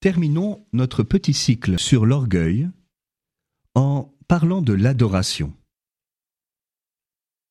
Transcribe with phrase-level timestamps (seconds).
[0.00, 2.70] Terminons notre petit cycle sur l'orgueil
[3.74, 5.52] en parlant de l'adoration.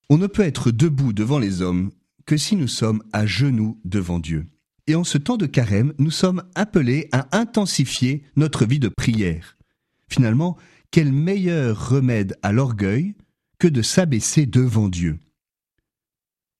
[0.09, 1.91] On ne peut être debout devant les hommes
[2.25, 4.47] que si nous sommes à genoux devant Dieu.
[4.87, 9.55] Et en ce temps de carême, nous sommes appelés à intensifier notre vie de prière.
[10.09, 10.57] Finalement,
[10.89, 13.13] quel meilleur remède à l'orgueil
[13.59, 15.19] que de s'abaisser devant Dieu?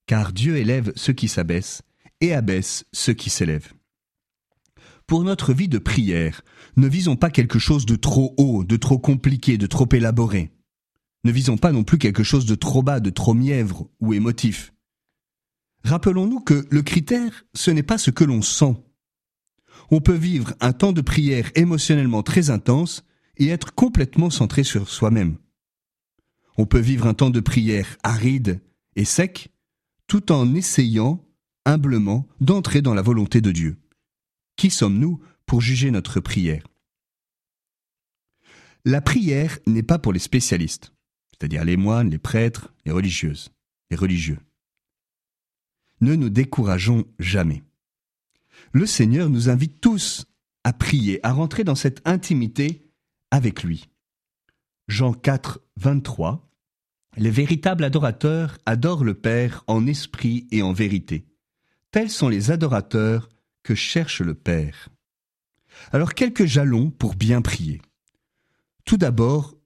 [0.06, 1.82] Car Dieu élève ceux qui s'abaissent
[2.20, 3.72] et abaisse ceux qui s'élèvent.
[5.10, 6.42] Pour notre vie de prière,
[6.76, 10.52] ne visons pas quelque chose de trop haut, de trop compliqué, de trop élaboré.
[11.24, 14.72] Ne visons pas non plus quelque chose de trop bas, de trop mièvre ou émotif.
[15.82, 18.76] Rappelons-nous que le critère, ce n'est pas ce que l'on sent.
[19.90, 23.04] On peut vivre un temps de prière émotionnellement très intense
[23.36, 25.38] et être complètement centré sur soi-même.
[26.56, 28.60] On peut vivre un temps de prière aride
[28.94, 29.50] et sec
[30.06, 31.26] tout en essayant
[31.64, 33.76] humblement d'entrer dans la volonté de Dieu.
[34.60, 36.62] Qui sommes-nous pour juger notre prière?
[38.84, 40.92] La prière n'est pas pour les spécialistes,
[41.30, 43.48] c'est-à-dire les moines, les prêtres, les religieuses,
[43.90, 44.38] les religieux.
[46.02, 47.62] Ne nous décourageons jamais.
[48.72, 50.26] Le Seigneur nous invite tous
[50.62, 52.84] à prier, à rentrer dans cette intimité
[53.30, 53.88] avec lui.
[54.88, 56.50] Jean 4, 23.
[57.16, 61.24] Les véritables adorateurs adorent le Père en esprit et en vérité.
[61.92, 63.30] Tels sont les adorateurs
[63.62, 64.88] que cherche le Père.
[65.92, 67.80] Alors quelques jalons pour bien prier.
[68.84, 69.56] Tout d'abord,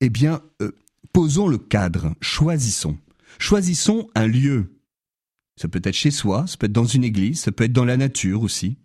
[0.00, 0.72] eh bien, euh,
[1.12, 2.98] posons le cadre, choisissons.
[3.38, 4.80] Choisissons un lieu.
[5.56, 7.84] Ça peut être chez soi, ça peut être dans une église, ça peut être dans
[7.84, 8.78] la nature aussi.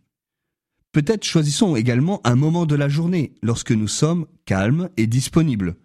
[0.91, 5.75] Peut-être choisissons également un moment de la journée, lorsque nous sommes calmes et disponibles,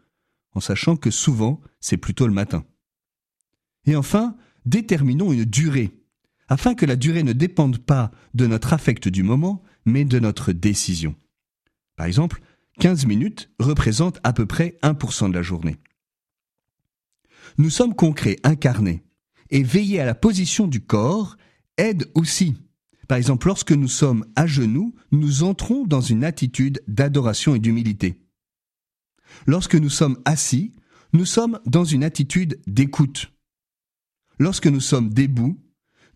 [0.53, 2.65] en sachant que souvent c'est plutôt le matin.
[3.87, 6.04] Et enfin, déterminons une durée
[6.49, 10.53] afin que la durée ne dépende pas de notre affect du moment, mais de notre
[10.53, 11.15] décision.
[11.97, 12.41] Par exemple,
[12.81, 15.77] 15 minutes représentent à peu près 1% de la journée.
[17.59, 19.05] Nous sommes concrets, incarnés,
[19.51, 21.37] et veiller à la position du corps
[21.77, 22.57] aide aussi.
[23.09, 28.21] Par exemple, lorsque nous sommes à genoux, nous entrons dans une attitude d'adoration et d'humilité.
[29.47, 30.75] Lorsque nous sommes assis,
[31.13, 33.31] nous sommes dans une attitude d'écoute.
[34.39, 35.61] Lorsque nous sommes debout,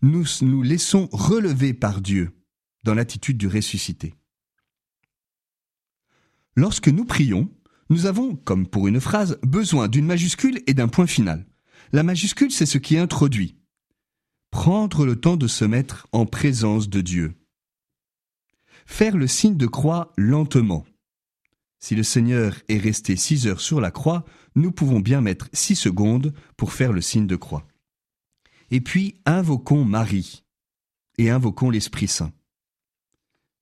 [0.01, 2.31] nous nous laissons relever par Dieu
[2.83, 4.15] dans l'attitude du ressuscité.
[6.55, 7.49] Lorsque nous prions,
[7.89, 11.45] nous avons, comme pour une phrase, besoin d'une majuscule et d'un point final.
[11.91, 13.57] La majuscule, c'est ce qui introduit.
[14.51, 17.35] Prendre le temps de se mettre en présence de Dieu.
[18.85, 20.85] Faire le signe de croix lentement.
[21.79, 25.75] Si le Seigneur est resté six heures sur la croix, nous pouvons bien mettre six
[25.75, 27.68] secondes pour faire le signe de croix.
[28.71, 30.43] Et puis invoquons Marie
[31.17, 32.31] et invoquons l'Esprit Saint.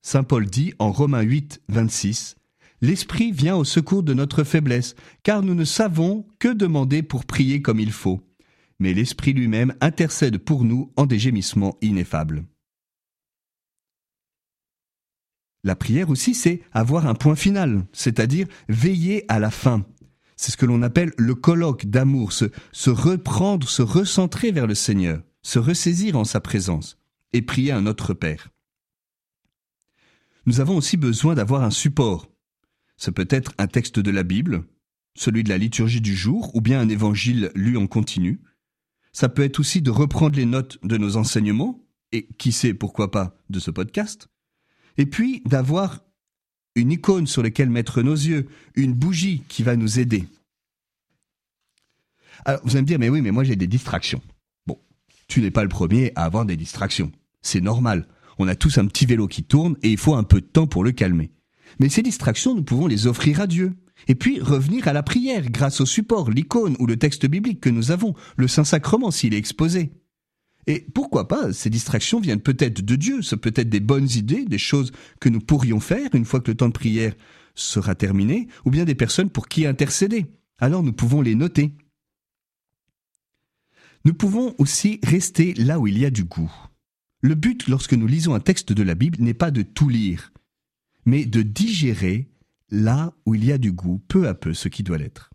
[0.01, 2.35] Saint Paul dit en Romains 8, 26,
[2.81, 7.61] L'Esprit vient au secours de notre faiblesse, car nous ne savons que demander pour prier
[7.61, 8.21] comme il faut.
[8.79, 12.45] Mais l'Esprit lui-même intercède pour nous en des gémissements ineffables.
[15.63, 19.85] La prière aussi, c'est avoir un point final, c'est-à-dire veiller à la fin,
[20.37, 25.21] c'est ce que l'on appelle le colloque d'amour, se, reprendre, se recentrer vers le Seigneur,
[25.41, 26.99] se ressaisir en sa présence
[27.33, 28.49] et prier un autre Père.
[30.45, 32.31] Nous avons aussi besoin d'avoir un support.
[32.95, 34.63] Ce peut être un texte de la Bible,
[35.15, 38.39] celui de la liturgie du jour, ou bien un évangile lu en continu.
[39.11, 43.11] Ça peut être aussi de reprendre les notes de nos enseignements, et qui sait pourquoi
[43.11, 44.29] pas de ce podcast.
[44.97, 46.06] Et puis d'avoir
[46.77, 50.25] une icône sur laquelle mettre nos yeux, une bougie qui va nous aider.
[52.45, 54.21] Alors, vous allez me dire, mais oui, mais moi j'ai des distractions.
[54.67, 54.79] Bon,
[55.27, 57.11] tu n'es pas le premier à avoir des distractions.
[57.41, 58.07] C'est normal.
[58.37, 60.67] On a tous un petit vélo qui tourne et il faut un peu de temps
[60.67, 61.31] pour le calmer.
[61.79, 63.73] Mais ces distractions, nous pouvons les offrir à Dieu.
[64.07, 67.69] Et puis revenir à la prière grâce au support, l'icône ou le texte biblique que
[67.69, 69.91] nous avons, le Saint-Sacrement s'il est exposé.
[70.67, 74.43] Et pourquoi pas, ces distractions viennent peut-être de Dieu, ce peut être des bonnes idées,
[74.43, 74.91] des choses
[75.21, 77.15] que nous pourrions faire une fois que le temps de prière
[77.55, 80.25] sera terminé, ou bien des personnes pour qui intercéder.
[80.59, 81.73] Alors nous pouvons les noter.
[84.03, 86.51] Nous pouvons aussi rester là où il y a du goût.
[87.21, 90.31] Le but lorsque nous lisons un texte de la Bible n'est pas de tout lire,
[91.05, 92.29] mais de digérer
[92.69, 95.31] là où il y a du goût, peu à peu, ce qui doit l'être.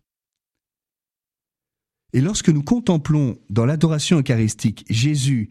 [2.13, 5.49] Et lorsque nous contemplons dans l'adoration eucharistique Jésus